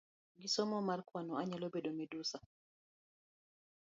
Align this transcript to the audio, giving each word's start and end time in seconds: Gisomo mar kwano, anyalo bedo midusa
Gisomo 0.41 0.77
mar 0.87 0.99
kwano, 1.07 1.33
anyalo 1.41 1.65
bedo 1.73 1.89
midusa 1.97 2.37